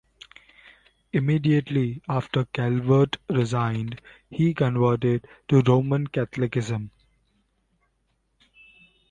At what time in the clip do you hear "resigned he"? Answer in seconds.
3.29-4.51